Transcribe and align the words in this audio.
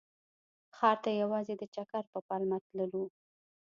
ښار 0.75 0.97
ته 1.03 1.09
یوازې 1.21 1.53
د 1.57 1.63
چکر 1.75 2.03
په 2.11 2.19
پلمه 2.27 2.57
تللو. 2.65 3.03